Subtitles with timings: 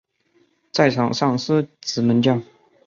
[0.71, 2.41] 在场上司职门将。